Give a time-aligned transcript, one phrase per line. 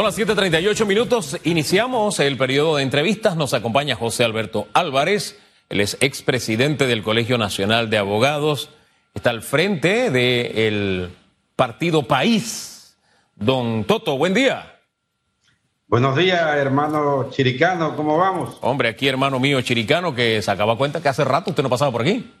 [0.00, 1.36] Son las 7:38 minutos.
[1.44, 3.36] Iniciamos el periodo de entrevistas.
[3.36, 5.38] Nos acompaña José Alberto Álvarez.
[5.68, 8.70] Él es expresidente del Colegio Nacional de Abogados.
[9.12, 11.10] Está al frente del
[11.54, 12.96] partido País.
[13.36, 14.80] Don Toto, buen día.
[15.86, 17.94] Buenos días, hermano Chiricano.
[17.94, 18.56] ¿Cómo vamos?
[18.62, 21.92] Hombre, aquí hermano mío Chiricano que se acaba cuenta que hace rato usted no pasaba
[21.92, 22.32] por aquí.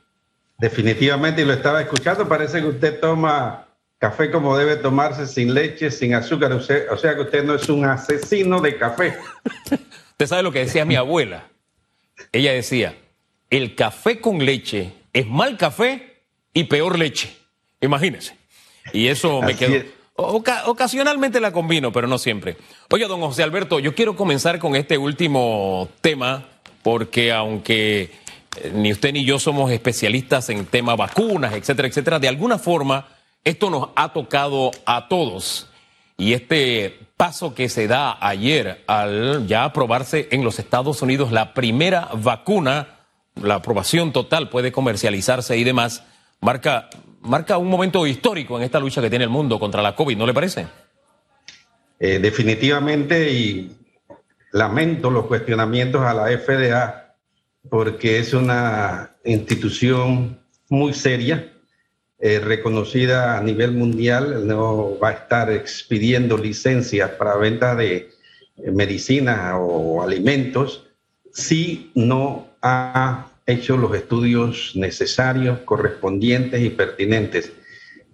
[0.56, 2.26] Definitivamente, y lo estaba escuchando.
[2.26, 3.66] Parece que usted toma
[4.00, 6.50] Café como debe tomarse sin leche, sin azúcar.
[6.52, 9.18] o sea que usted no es un asesino de café.
[10.12, 11.48] usted sabe lo que decía mi abuela.
[12.32, 12.96] Ella decía,
[13.50, 16.22] el café con leche es mal café
[16.54, 17.36] y peor leche.
[17.82, 18.38] Imagínese.
[18.94, 19.84] Y eso me quedó...
[20.14, 22.56] ocasionalmente la combino, pero no siempre.
[22.90, 26.48] Oye, don José Alberto, yo quiero comenzar con este último tema,
[26.82, 28.12] porque aunque
[28.56, 33.19] eh, ni usted ni yo somos especialistas en tema vacunas, etcétera, etcétera, de alguna forma
[33.44, 35.68] esto nos ha tocado a todos.
[36.16, 41.54] Y este paso que se da ayer al ya aprobarse en los Estados Unidos la
[41.54, 43.00] primera vacuna,
[43.42, 46.04] la aprobación total puede comercializarse y demás,
[46.40, 50.16] marca, marca un momento histórico en esta lucha que tiene el mundo contra la COVID,
[50.16, 50.66] ¿no le parece?
[51.98, 53.76] Eh, definitivamente y
[54.52, 57.16] lamento los cuestionamientos a la FDA
[57.68, 61.52] porque es una institución muy seria
[62.22, 68.10] eh, reconocida a nivel mundial, no va a estar expidiendo licencias para venta de
[68.58, 70.86] eh, medicinas o alimentos
[71.32, 77.52] si no ha hecho los estudios necesarios, correspondientes y pertinentes.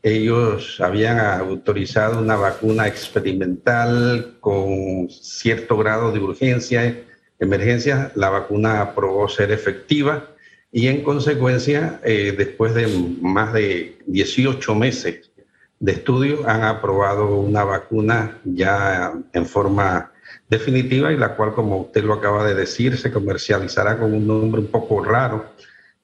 [0.04, 6.96] Ellos habían autorizado una vacuna experimental con cierto grado de urgencia,
[7.40, 8.12] emergencia.
[8.14, 10.35] La vacuna probó ser efectiva
[10.72, 12.86] y en consecuencia, eh, después de
[13.20, 15.30] más de 18 meses
[15.78, 20.12] de estudio, han aprobado una vacuna ya en forma
[20.48, 24.60] definitiva y la cual, como usted lo acaba de decir, se comercializará con un nombre
[24.60, 25.46] un poco raro,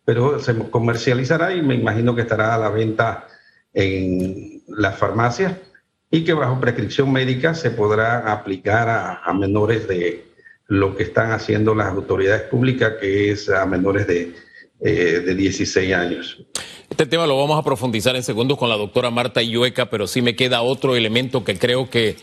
[0.04, 3.26] pero se comercializará y me imagino que estará a la venta
[3.72, 5.54] en las farmacias
[6.10, 10.24] y que bajo prescripción médica se podrá aplicar a, a menores de
[10.66, 14.34] lo que están haciendo las autoridades públicas, que es a menores de
[14.84, 16.38] eh, de 16 años.
[16.90, 20.22] Este tema lo vamos a profundizar en segundos con la doctora Marta Illueca, pero sí
[20.22, 22.16] me queda otro elemento que creo que,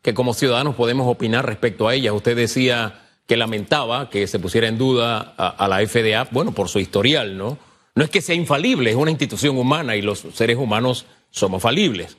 [0.00, 2.12] que como ciudadanos podemos opinar respecto a ella.
[2.12, 6.78] Usted decía que lamentaba que se pusiera en duda a, la FDA, bueno, por su
[6.78, 7.58] historial, ¿no?
[7.94, 12.16] No es que sea infalible, es una institución humana y los seres humanos somos falibles.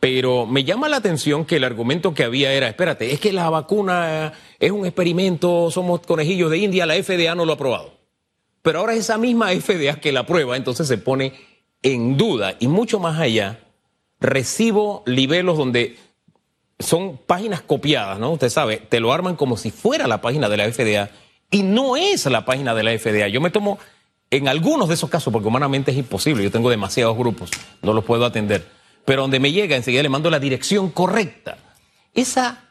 [0.00, 3.50] Pero me llama la atención que el argumento que había era, espérate, es que la
[3.50, 7.97] vacuna es un experimento, somos conejillos de India, la FDA no lo ha aprobado.
[8.68, 11.32] Pero ahora esa misma FDA que la prueba, entonces se pone
[11.80, 12.56] en duda.
[12.58, 13.60] Y mucho más allá,
[14.20, 15.96] recibo libelos donde
[16.78, 18.32] son páginas copiadas, ¿no?
[18.32, 21.08] Usted sabe, te lo arman como si fuera la página de la FDA
[21.50, 23.28] y no es la página de la FDA.
[23.28, 23.78] Yo me tomo
[24.30, 27.48] en algunos de esos casos, porque humanamente es imposible, yo tengo demasiados grupos,
[27.80, 28.68] no los puedo atender,
[29.06, 31.56] pero donde me llega enseguida le mando la dirección correcta.
[32.12, 32.64] Esa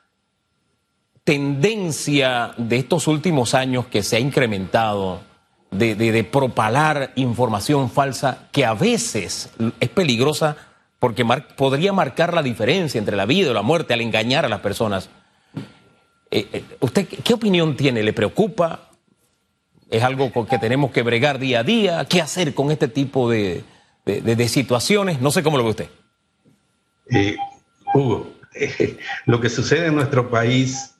[1.24, 5.26] tendencia de estos últimos años que se ha incrementado
[5.72, 10.58] de, propalar información falsa que a veces es peligrosa
[11.00, 14.62] porque podría marcar la diferencia entre la vida y la muerte al engañar a las
[14.62, 15.10] personas.
[16.32, 18.04] Eh, eh, ¿Usted qué opinión tiene?
[18.04, 18.90] ¿Le preocupa?
[19.90, 22.06] ¿Es algo con que tenemos que bregar día a día?
[22.06, 23.64] ¿Qué hacer con este tipo de,
[24.48, 25.22] situaciones?
[25.22, 25.90] No sé cómo lo ve usted.
[27.12, 27.38] Eh,
[27.94, 28.34] Hugo,
[29.26, 30.97] lo que sucede en nuestro país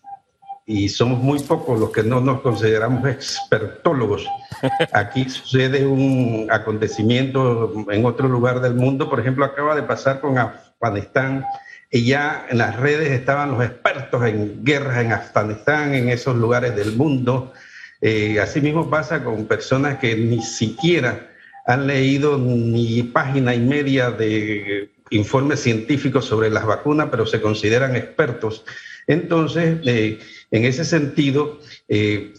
[0.70, 4.28] y somos muy pocos los que no nos consideramos expertólogos.
[4.92, 10.38] Aquí sucede un acontecimiento en otro lugar del mundo, por ejemplo, acaba de pasar con
[10.38, 11.46] Afganistán
[11.90, 16.76] y ya en las redes estaban los expertos en guerras en Afganistán, en esos lugares
[16.76, 17.54] del mundo.
[18.02, 21.30] Eh, asimismo pasa con personas que ni siquiera
[21.66, 27.96] han leído ni página y media de informes científicos sobre las vacunas, pero se consideran
[27.96, 28.66] expertos.
[29.08, 30.20] Entonces, eh,
[30.52, 32.34] en ese sentido, eh,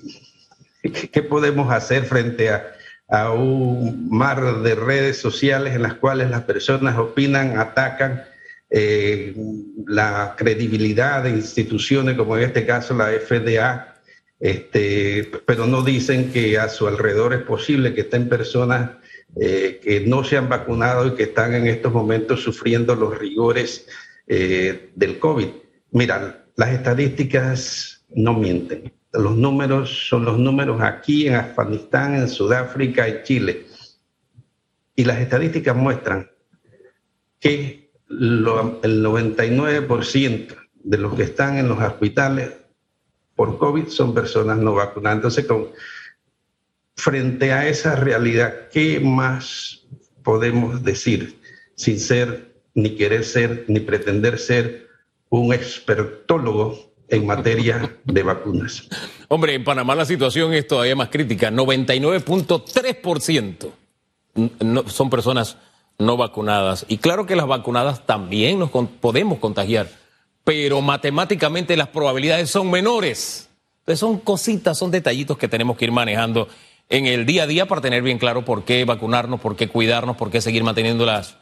[1.12, 2.74] ¿qué podemos hacer frente a,
[3.32, 8.22] un mar de redes sociales en las cuales las personas opinan, atacan
[8.68, 9.34] eh,
[9.86, 13.94] la credibilidad de instituciones como en este caso la FDA,
[14.38, 18.90] este, pero no dicen que a su alrededor es posible que estén personas
[19.40, 23.86] eh, que no se han vacunado y que están en estos momentos sufriendo los rigores
[24.26, 25.48] del COVID.
[25.92, 28.92] Mira, las estadísticas no mienten.
[29.12, 33.66] Los números son los números aquí en Afganistán, en Sudáfrica y Chile.
[34.94, 36.30] Y las estadísticas muestran
[37.40, 42.52] que el 99% de los que están en los hospitales
[43.34, 45.18] por COVID son personas no vacunadas.
[45.18, 45.46] Entonces,
[46.96, 49.86] frente a esa realidad, ¿qué más
[50.22, 51.38] podemos decir
[51.74, 54.88] sin ser, ni querer ser, ni pretender ser
[55.28, 58.88] un expertólogo en materia de vacunas?
[59.28, 61.50] Hombre, en Panamá la situación es todavía más crítica.
[61.50, 63.70] 99.3%
[64.86, 65.56] son personas
[65.98, 66.86] no vacunadas.
[66.88, 69.88] Y claro que las vacunadas también nos podemos contagiar,
[70.44, 73.48] pero matemáticamente las probabilidades son menores.
[73.80, 76.48] Entonces son cositas, son detallitos que tenemos que ir manejando
[76.88, 80.16] en el día a día para tener bien claro por qué vacunarnos, por qué cuidarnos,
[80.16, 81.36] por qué seguir manteniendo las,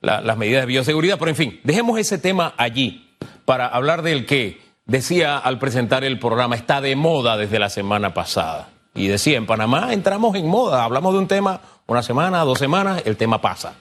[0.00, 1.18] las medidas de bioseguridad.
[1.18, 3.14] Pero en fin, dejemos ese tema allí
[3.44, 8.14] para hablar del que decía al presentar el programa, está de moda desde la semana
[8.14, 8.68] pasada.
[8.94, 13.02] Y decía, en Panamá entramos en moda, hablamos de un tema una semana, dos semanas,
[13.04, 13.74] el tema pasa.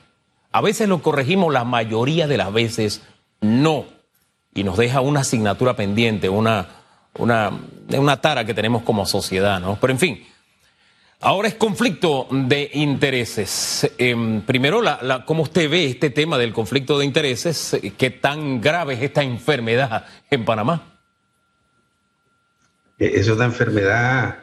[0.51, 3.01] A veces lo corregimos, la mayoría de las veces
[3.41, 3.85] no.
[4.53, 6.67] Y nos deja una asignatura pendiente, una,
[7.17, 7.51] una,
[7.89, 9.77] una tara que tenemos como sociedad, ¿no?
[9.81, 10.27] Pero en fin,
[11.21, 13.91] ahora es conflicto de intereses.
[13.97, 17.77] Em, primero, la, ¿cómo usted ve este tema del conflicto de intereses?
[17.97, 20.94] ¿Qué tan grave es esta enfermedad en Panamá?
[22.97, 24.37] Es una enfermedad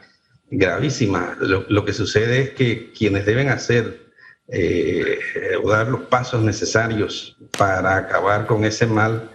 [0.50, 1.36] gravísima.
[1.40, 4.00] Lo, que sucede es que quienes deben hacer
[4.48, 5.18] eh,
[5.62, 9.30] o dar los pasos necesarios para acabar con ese mal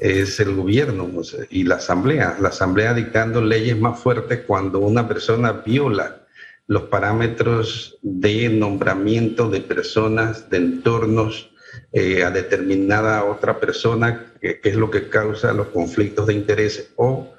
[0.00, 1.08] es el gobierno
[1.50, 2.36] y la asamblea.
[2.40, 6.22] La asamblea dictando leyes más fuertes cuando una persona viola
[6.66, 11.50] los parámetros de nombramiento de personas, de entornos
[11.92, 16.90] eh, a determinada otra persona, que, que, es lo que causa los conflictos de interés,
[16.96, 17.35] o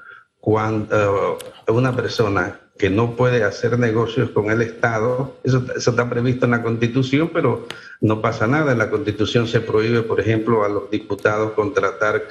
[0.48, 5.36] cuando una persona que no puede hacer negocios con el Estado.
[5.44, 7.68] Eso, está previsto en la Constitución, pero
[8.00, 8.72] no pasa nada.
[8.72, 12.24] En la Constitución se prohíbe, por ejemplo, a los diputados contratar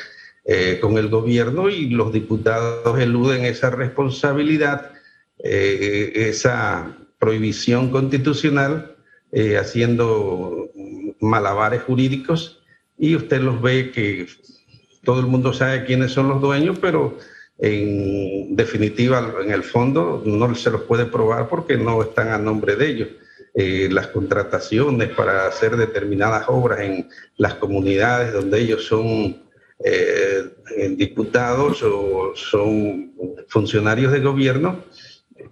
[0.46, 4.92] eh, con el gobierno y los diputados eluden esa responsabilidad,
[5.38, 8.96] eh, esa prohibición constitucional,
[9.30, 10.70] eh, haciendo
[11.20, 12.62] malabares jurídicos
[12.96, 14.26] y usted los ve que
[15.04, 17.18] todo el mundo sabe quiénes son los dueños, pero
[17.58, 22.76] en definitiva, en el fondo, no se los puede probar porque no están a nombre
[22.76, 23.08] de ellos.
[23.58, 27.08] Eh, las contrataciones para hacer determinadas obras en
[27.38, 29.34] las comunidades donde ellos son
[29.82, 30.50] eh,
[30.90, 33.14] diputados o son
[33.48, 34.84] funcionarios de gobierno,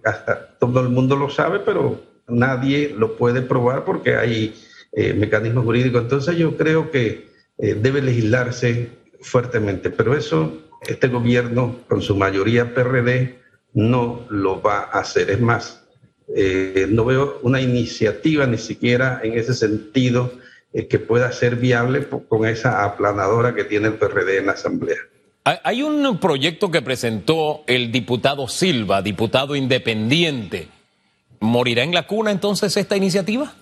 [0.03, 4.53] hasta todo el mundo lo sabe, pero nadie lo puede probar porque hay
[4.91, 6.03] eh, mecanismos jurídicos.
[6.03, 8.89] Entonces yo creo que debe legislarse
[9.21, 13.39] fuertemente, pero eso este gobierno, con su mayoría PRD,
[13.73, 15.29] no lo va a hacer.
[15.29, 15.83] Es más,
[16.35, 20.31] eh, no veo una iniciativa ni siquiera en ese sentido
[20.73, 24.97] eh, que pueda ser viable con esa aplanadora que tiene el PRD en la Asamblea.
[25.63, 30.69] Hay un proyecto que presentó el diputado Silva, diputado independiente.
[31.39, 33.53] ¿Morirá en la cuna entonces esta iniciativa?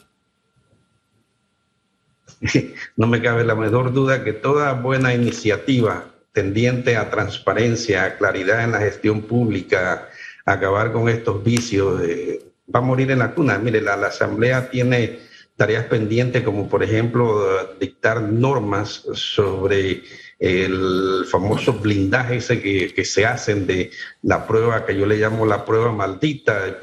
[2.96, 8.64] No me cabe la menor duda que toda buena iniciativa tendiente a transparencia, a claridad
[8.64, 10.10] en la gestión pública,
[10.46, 12.42] acabar con estos vicios, eh,
[12.74, 13.58] va a morir en la cuna.
[13.60, 15.20] Mire, la, Asamblea tiene
[15.56, 20.02] tareas pendientes como por ejemplo dictar normas sobre
[20.40, 23.92] el famoso blindaje ese que, se hacen de
[24.24, 26.80] la prueba que yo le llamo la prueba maldita,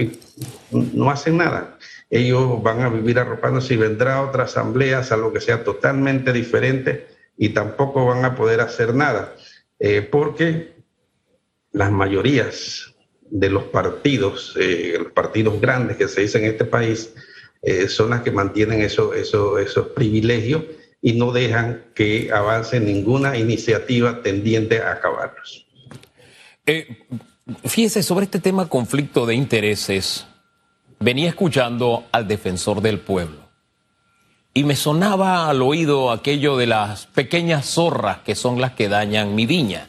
[0.70, 1.76] no hacen nada.
[2.08, 7.50] Ellos van a vivir arropándose y vendrá otra asamblea, algo que sea totalmente diferente y
[7.50, 9.34] tampoco van a poder hacer nada,
[9.80, 10.74] eh, porque
[11.72, 12.94] las mayorías
[13.30, 17.14] de los partidos, eh, los partidos grandes que se dicen en este país,
[17.62, 20.64] eh, son las que mantienen eso, esos privilegios
[21.00, 25.66] y no dejan que avance ninguna iniciativa tendiente a acabarlos.
[27.64, 30.26] fíjese, sobre este tema conflicto de intereses,
[30.98, 33.49] venía escuchando al defensor del pueblo
[34.52, 39.34] y me sonaba al oído aquello de las pequeñas zorras que son las que dañan
[39.34, 39.88] mi viña.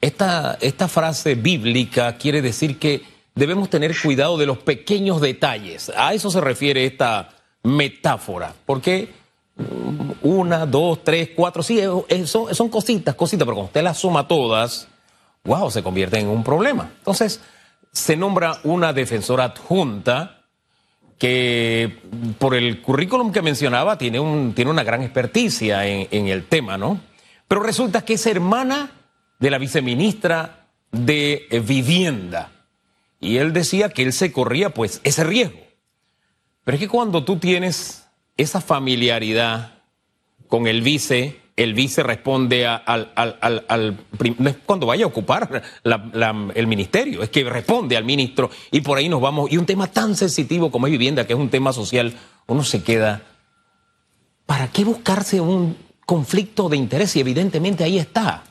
[0.00, 3.02] Esta, esta frase bíblica quiere decir que
[3.34, 5.92] debemos tener cuidado de los pequeños detalles.
[5.96, 7.30] A eso se refiere esta
[7.62, 8.54] metáfora.
[8.64, 9.12] Porque
[10.22, 11.80] una, dos, tres, cuatro, sí,
[12.24, 14.88] son, son cositas, cositas, pero cuando usted las suma todas,
[15.44, 16.90] wow, se convierte en un problema.
[16.98, 17.40] Entonces,
[17.92, 20.39] se nombra una defensora adjunta
[21.20, 21.98] que
[22.38, 26.98] por el currículum que mencionaba tiene, un, tiene una gran experticia en, el tema, ¿no?
[27.46, 28.92] Pero resulta que es hermana
[29.38, 32.50] de la viceministra de Vivienda.
[33.20, 35.60] Y él decía que él se corría pues ese riesgo.
[36.64, 38.06] Pero es que cuando tú tienes
[38.38, 39.74] esa familiaridad
[40.48, 43.96] con el vice, el vice responde al,
[44.38, 45.62] no es cuando vaya a ocupar
[46.54, 49.50] el ministerio, es que responde al ministro y por ahí nos vamos.
[49.52, 52.14] Y un tema tan sensitivo como es vivienda, que es un tema social,
[52.46, 53.22] uno se queda.
[54.46, 55.76] ¿Para qué buscarse un
[56.06, 57.14] conflicto de interés?
[57.16, 58.42] Y evidentemente ahí está.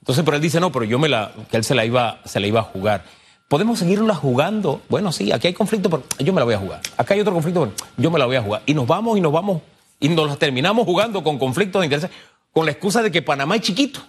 [0.00, 2.40] Entonces, pero él dice, no, pero yo me la, que él se la iba, se
[2.40, 3.04] la iba a jugar.
[3.48, 4.82] ¿Podemos seguirla jugando?
[4.88, 6.80] Bueno, sí, aquí hay conflicto, pero yo me la voy a jugar.
[6.96, 8.62] Acá hay otro conflicto, pero yo me la voy a jugar.
[8.66, 9.62] Y nos vamos y nos vamos
[10.00, 12.10] y nos las terminamos jugando con conflictos de intereses
[12.56, 14.00] con la excusa de que Panamá es chiquito.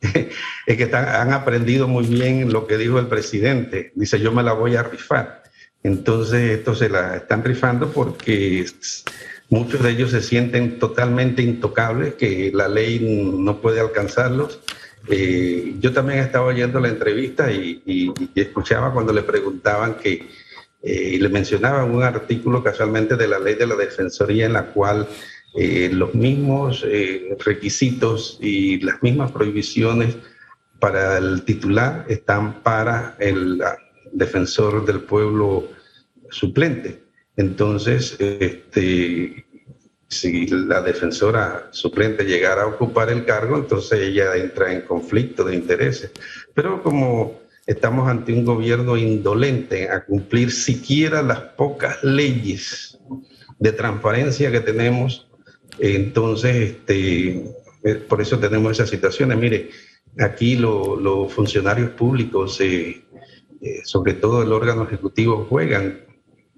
[0.00, 3.90] es que han aprendido muy bien lo que dijo el presidente.
[3.96, 5.42] Dice, yo me la voy a rifar.
[5.82, 8.64] Entonces, esto se la están rifando porque
[9.48, 14.60] muchos de ellos se sienten totalmente intocables, que la ley no puede alcanzarlos.
[15.08, 20.28] Eh, yo también estaba oyendo la entrevista y, escuchaba cuando le preguntaban que,
[20.84, 24.66] eh, y le mencionaban un artículo casualmente de la ley de la Defensoría en la
[24.66, 25.08] cual
[25.54, 30.16] eh, los mismos eh, requisitos y las mismas prohibiciones
[30.78, 33.60] para el titular están para el
[34.12, 35.68] defensor del pueblo
[36.30, 37.02] suplente.
[37.36, 39.44] Entonces, este,
[40.08, 45.54] si la defensora suplente llegara a ocupar el cargo, entonces ella entra en conflicto de
[45.54, 46.10] intereses.
[46.54, 52.98] Pero como estamos ante un gobierno indolente a cumplir siquiera las pocas leyes
[53.58, 55.29] de transparencia que tenemos,
[55.80, 57.44] entonces, este,
[57.82, 59.38] eh, por eso tenemos esas situaciones.
[59.38, 59.70] Mire,
[60.18, 63.02] aquí los funcionarios públicos, eh,
[63.60, 66.00] eh, sobre todo el órgano ejecutivo, juegan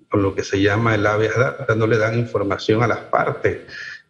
[0.08, 3.60] con lo que se llama el habeas data, no le dan información a las partes,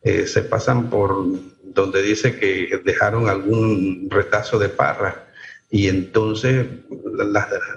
[0.02, 1.24] se pasan por
[1.62, 5.28] donde dice que dejaron algún retazo de parra
[5.70, 6.66] y entonces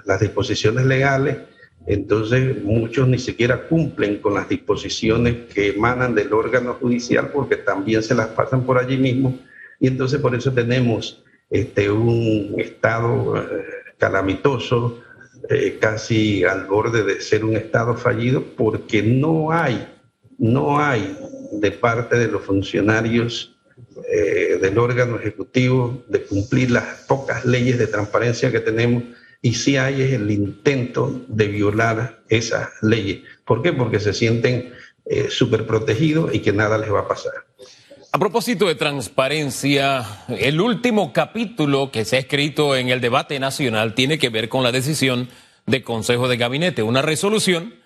[0.04, 1.36] las disposiciones legales
[1.86, 8.02] entonces, muchos ni siquiera cumplen con las disposiciones que emanan del órgano judicial porque también
[8.02, 9.38] se las pasan por allí mismo.
[9.78, 13.64] Y entonces por eso tenemos este, un estado eh,
[13.98, 15.00] calamitoso,
[15.48, 19.86] eh, casi al borde de ser un estado fallido, porque no hay,
[20.38, 21.16] no hay
[21.52, 23.56] de parte de los funcionarios
[24.12, 29.04] eh, del órgano ejecutivo de cumplir las pocas leyes de transparencia que tenemos
[29.46, 33.20] y si hay el intento de violar esas leyes.
[33.44, 33.72] ¿Por qué?
[33.72, 34.74] Porque se sienten
[35.04, 37.32] eh, súper protegidos y que nada les va a pasar.
[38.10, 43.94] A propósito de transparencia, el último capítulo que se ha escrito en el debate nacional
[43.94, 45.28] tiene que ver con la decisión
[45.64, 47.76] de Consejo de Gabinete, una resolución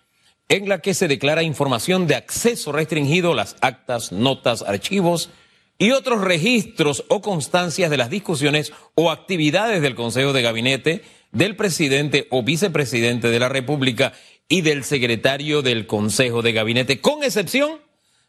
[0.48, 5.28] en la que se declara información de acceso restringido las actas, notas, archivos
[5.76, 11.56] y otros registros o constancias de las discusiones o actividades del Consejo de Gabinete del
[11.56, 14.12] presidente o vicepresidente de la República
[14.48, 17.78] y del secretario del Consejo de Gabinete, con excepción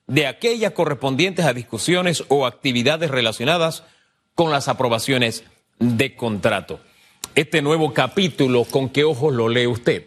[0.08, 3.84] de aquellas correspondientes a discusiones o actividades relacionadas
[4.36, 5.44] con las aprobaciones
[5.80, 6.80] de contrato.
[7.34, 10.06] Este nuevo capítulo, ¿con qué ojos lo lee usted?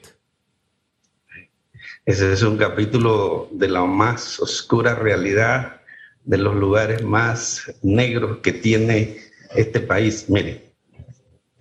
[2.06, 5.80] Ese es un capítulo de la más oscura realidad,
[6.24, 9.18] de los lugares más negros que tiene
[9.54, 10.26] este país.
[10.28, 10.73] Mire,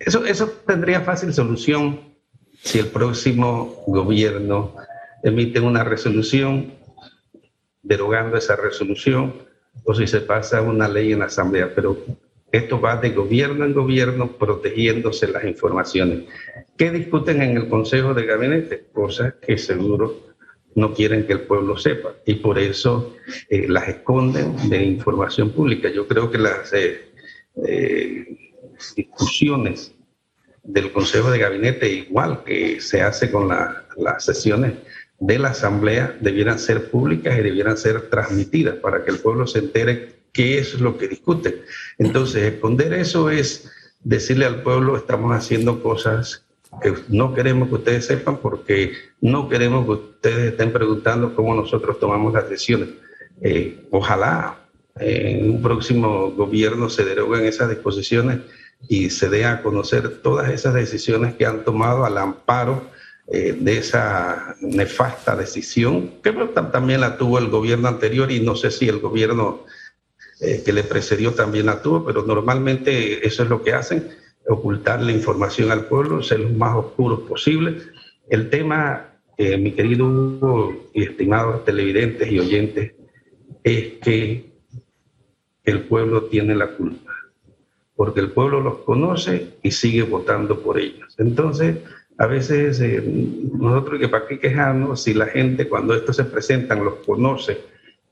[0.06, 2.00] eso, eso tendría fácil solución
[2.62, 4.74] si el próximo gobierno
[5.22, 6.74] emite una resolución
[7.82, 9.34] derogando esa resolución
[9.84, 11.98] o si se pasa una ley en la Asamblea, pero
[12.52, 16.24] esto va de gobierno en gobierno protegiéndose las informaciones.
[16.76, 18.86] ¿Qué discuten en el Consejo de Gabinete?
[18.92, 20.34] Cosas que seguro
[20.74, 23.14] no quieren que el pueblo sepa y por eso
[23.48, 25.90] eh, las esconden de información pública.
[25.90, 27.12] Yo creo que las eh,
[27.66, 28.52] eh,
[28.96, 29.93] discusiones
[30.64, 34.72] del Consejo de Gabinete, igual que se hace con las sesiones
[35.20, 39.60] de la Asamblea, debieran ser públicas y debieran ser transmitidas para que el pueblo se
[39.60, 41.54] entere qué es lo que discuten.
[41.98, 43.70] Entonces, esconder eso es
[44.02, 46.44] decirle al pueblo, estamos haciendo cosas
[46.82, 52.00] que no queremos que ustedes sepan porque no queremos que ustedes estén preguntando cómo nosotros
[52.00, 52.88] tomamos las decisiones.
[53.40, 54.58] Eh, ojalá
[54.98, 58.38] en un próximo gobierno se deroguen esas disposiciones
[58.88, 62.84] y se dé a conocer todas esas decisiones que han tomado al amparo
[63.26, 66.32] eh, de esa nefasta decisión, que
[66.72, 69.64] también la tuvo el gobierno anterior y no sé si el gobierno
[70.40, 74.10] eh, que le precedió también la tuvo, pero normalmente eso es lo que hacen,
[74.46, 77.78] ocultar la información al pueblo, ser los más oscuros posible.
[78.28, 82.92] El tema, mi querido Hugo y estimados televidentes y oyentes,
[83.62, 84.52] es que
[85.64, 87.13] el pueblo tiene la culpa
[87.96, 91.14] porque el pueblo los conoce y sigue votando por ellos.
[91.18, 91.78] Entonces,
[92.18, 93.02] a veces eh,
[93.58, 97.60] nosotros que para qué quejarnos si la gente cuando estos se presentan los conoce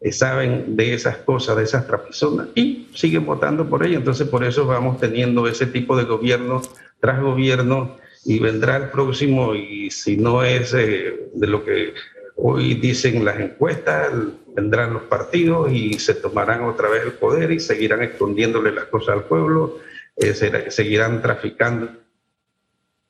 [0.00, 3.98] eh, saben de esas cosas, de esas personas y siguen votando por ella.
[3.98, 6.62] Entonces por eso vamos teniendo ese tipo de gobierno
[7.00, 11.94] tras gobierno y vendrá el próximo y si no es eh, de lo que
[12.36, 14.10] hoy dicen las encuestas,
[14.54, 19.16] vendrán los partidos y se tomarán otra vez el poder y seguirán escondiéndole las cosas
[19.16, 19.78] al pueblo,
[20.16, 20.34] eh,
[20.70, 21.88] seguirán traficando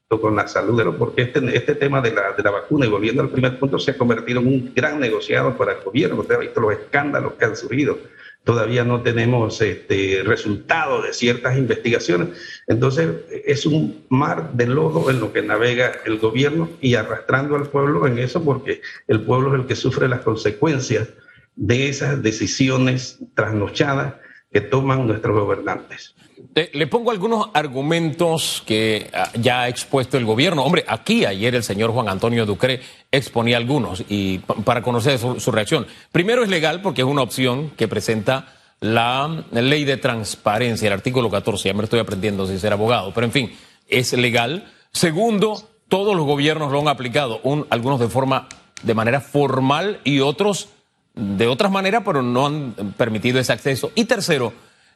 [0.09, 2.91] con la salud de los, porque este, este tema de la, de la vacuna, y
[2.91, 6.21] volviendo al primer punto, se ha convertido en un gran negociado para el gobierno.
[6.21, 7.99] Usted ha visto los escándalos que han surgido
[8.45, 12.29] todavía no tenemos este, resultados de ciertas investigaciones.
[12.67, 13.09] Entonces,
[13.47, 18.07] es un mar de lodo en lo que navega el gobierno y arrastrando al pueblo
[18.07, 21.09] en eso, porque el pueblo es el que sufre las consecuencias
[21.57, 24.15] de esas decisiones trasnochadas
[24.53, 26.15] que toman nuestros gobernantes.
[26.55, 30.63] Le pongo algunos argumentos que ah, ya ha expuesto el gobierno.
[30.65, 32.81] Hombre, aquí ayer el señor Juan Antonio Ducre
[33.11, 35.87] exponía algunos y para conocer su, reacción.
[36.11, 41.31] Primero es legal porque es una opción que presenta la ley de transparencia, el artículo
[41.31, 41.69] 14.
[41.69, 43.53] Ya me estoy aprendiendo sin ser abogado, pero en fin,
[43.89, 44.71] es legal.
[44.93, 47.41] Segundo, todos los gobiernos lo han aplicado,
[47.71, 48.49] algunos de forma
[48.83, 50.69] de manera formal y otros
[51.15, 53.93] de otras maneras, pero no han permitido ese acceso.
[53.95, 54.53] Y tercero,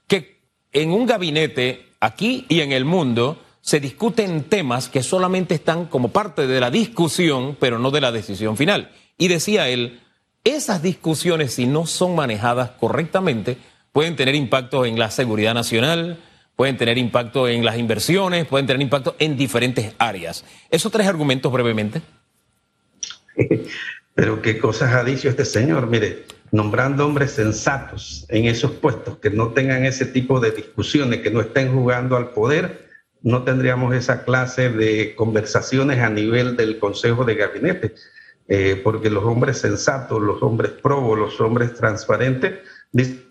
[0.06, 0.40] que
[0.72, 6.08] en un gabinete, aquí y en el mundo, se discuten temas que solamente están como
[6.10, 8.92] parte de la discusión, pero no de la decisión final.
[9.18, 10.00] Y decía él,
[10.44, 13.58] esas discusiones, si no son manejadas correctamente,
[13.92, 16.18] pueden tener impacto en la seguridad nacional,
[16.54, 20.44] pueden tener impacto en las inversiones, pueden tener impacto en diferentes áreas.
[20.70, 22.02] ¿Esos tres argumentos brevemente?
[24.16, 29.28] Pero qué cosas ha dicho este señor, mire, nombrando hombres sensatos en esos puestos, que
[29.28, 32.88] no tengan ese tipo de discusiones, que no estén jugando al poder,
[33.20, 37.94] no tendríamos esa clase de conversaciones a nivel del Consejo de Gabinete,
[38.48, 42.60] eh, porque los hombres sensatos, los hombres probos, los hombres transparentes,
[42.92, 43.22] dicen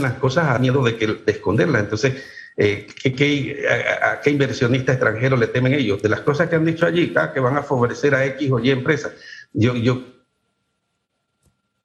[0.00, 1.84] las cosas a miedo de, que, de esconderlas.
[1.84, 2.20] Entonces,
[2.56, 3.66] eh, ¿qué,
[4.02, 6.02] a, qué inversionista extranjero le temen ellos?
[6.02, 8.58] De las cosas que han dicho allí, ah, que van a favorecer a X o
[8.58, 9.12] Y empresas.
[9.52, 10.02] Yo, yo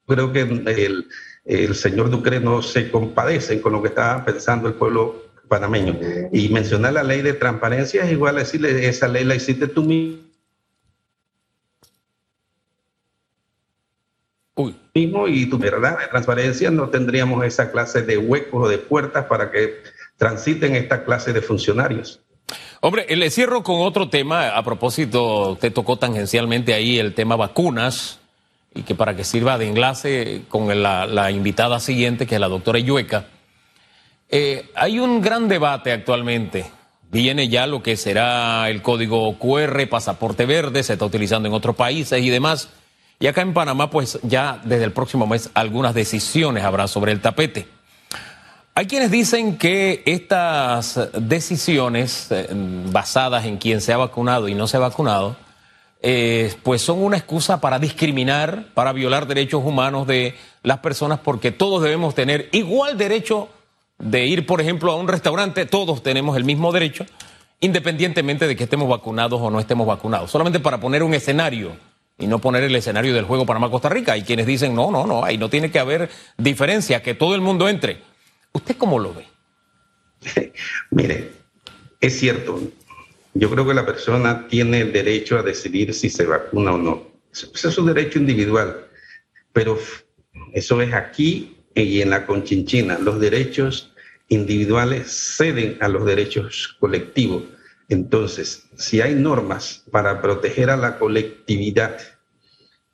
[0.06, 1.08] creo que el,
[1.46, 5.98] el señor Ducre no se compadece con lo que está pensando el pueblo panameño.
[6.32, 9.84] Y mencionar la ley de transparencia es igual a decirle, esa ley la hiciste tú
[9.84, 10.28] mismo.
[14.94, 19.26] mismo y tu verdad de transparencia no tendríamos esa clase de huecos o de puertas
[19.26, 19.84] para que
[20.18, 22.20] transiten esta clase de funcionarios.
[22.82, 24.50] Hombre, le cierro con otro tema.
[24.50, 28.20] A propósito, te tocó tangencialmente ahí el tema vacunas
[28.74, 32.80] y que para que sirva de enlace con la, invitada siguiente, que es la doctora
[32.80, 33.26] Yueca.
[34.30, 36.66] Eh, hay un gran debate actualmente.
[37.10, 41.76] Viene ya lo que será el código QR, pasaporte verde, se está utilizando en otros
[41.76, 42.70] países y demás.
[43.20, 47.22] Y acá en Panamá, pues ya desde el próximo mes algunas decisiones habrá sobre el
[47.22, 47.77] tapete.
[48.78, 54.68] Hay quienes dicen que estas decisiones eh, basadas en quien se ha vacunado y no
[54.68, 55.36] se ha vacunado,
[56.04, 61.52] eh, pues son una excusa para discriminar, para violar derechos humanos de las personas, porque
[61.52, 63.50] todos debemos tener igual derecho
[63.98, 67.08] de ir, por ejemplo, a un restaurante, todos tenemos el mismo derecho,
[67.62, 70.30] independientemente de que estemos vacunados o no estemos vacunados.
[70.30, 71.78] Solamente para poner un escenario
[72.20, 74.12] y no poner el escenario del juego Panamá-Costa Rica.
[74.14, 77.42] Hay quienes dicen, no, no, no, ahí no tiene que haber diferencia, que todo el
[77.42, 78.06] mundo entre.
[78.58, 79.28] ¿Usted cómo lo ve?
[80.90, 81.30] Mire,
[82.02, 82.60] es cierto.
[83.36, 87.08] Yo creo que la persona tiene el derecho a decidir si se vacuna o no.
[87.32, 88.88] Eso es un derecho individual.
[89.54, 89.78] Pero
[90.54, 92.98] eso es aquí y en la conchinchina.
[92.98, 93.94] Los derechos
[94.28, 97.44] individuales ceden a los derechos colectivos.
[97.90, 102.00] Entonces, si hay normas para proteger a la colectividad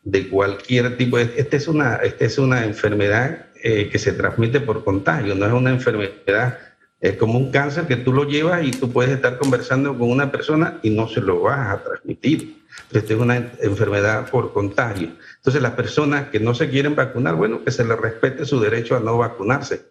[0.03, 4.83] de cualquier tipo, esta es una, esta es una enfermedad eh, que se transmite por
[4.83, 6.59] contagio, no es una enfermedad,
[6.99, 10.29] es como un cáncer que tú lo llevas y tú puedes estar conversando con una
[10.29, 12.61] persona y no se lo vas a transmitir.
[12.91, 15.11] Esta es una enfermedad por contagio.
[15.37, 18.97] Entonces las personas que no se quieren vacunar, bueno, que se les respete su derecho
[18.97, 19.85] a no vacunarse,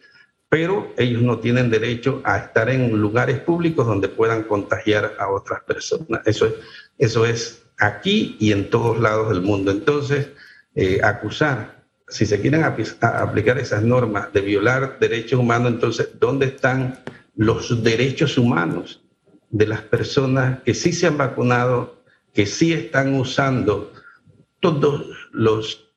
[0.50, 5.62] pero ellos no tienen derecho a estar en lugares públicos donde puedan contagiar a otras
[5.62, 6.20] personas.
[6.26, 6.52] Eso es,
[6.98, 9.70] eso es aquí y en todos lados del mundo.
[9.70, 10.28] Entonces,
[10.74, 11.81] eh, acusar
[12.12, 16.98] si se quieren aplicar esas normas de violar derechos humanos, entonces, ¿dónde están
[17.36, 19.02] los derechos humanos
[19.48, 22.02] de las personas que sí se han vacunado,
[22.34, 23.94] que sí están usando
[24.60, 25.88] todos los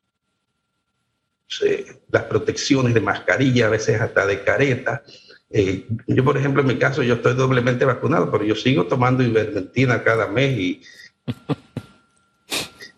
[1.63, 5.03] eh, las protecciones de mascarilla, a veces hasta de careta?
[5.49, 9.21] Eh, yo, por ejemplo, en mi caso, yo estoy doblemente vacunado, pero yo sigo tomando
[9.21, 10.81] ivermectina cada mes y,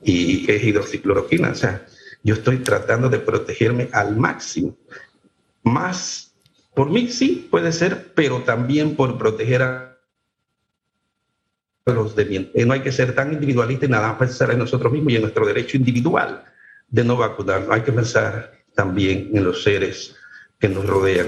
[0.04, 1.50] y es hidroxicloroquina.
[1.50, 1.84] O sea,
[2.28, 4.76] yo estoy tratando de protegerme al máximo.
[5.64, 6.36] Más
[6.76, 9.98] por mí sí puede ser, pero también por proteger a
[11.86, 12.52] los de bien.
[12.54, 15.22] No hay que ser tan individualista y nada más pensar en nosotros mismos y en
[15.22, 16.44] nuestro derecho individual
[16.90, 17.70] de no vacunarnos.
[17.72, 20.14] Hay que pensar también en los seres
[20.60, 21.28] que nos rodean.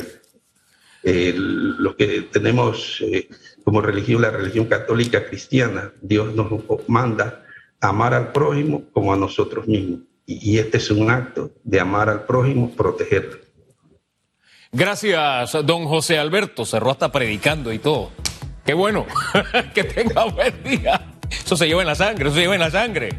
[1.03, 3.29] Eh, los que tenemos eh,
[3.63, 6.49] como religión, la religión católica cristiana, Dios nos
[6.89, 7.45] manda
[7.79, 10.08] amar al prójimo como a nosotros mismos.
[10.31, 13.39] Y, este es un acto de amar al prójimo, protegerlo.
[14.71, 16.67] Gracias, don José Alberto.
[16.67, 18.11] Cerró hasta predicando y todo.
[18.63, 19.07] Qué bueno.
[19.73, 21.01] que tenga buen día.
[21.31, 23.09] Eso se lleva en la sangre, eso se lleva en la sangre.